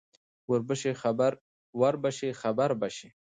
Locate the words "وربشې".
1.79-2.31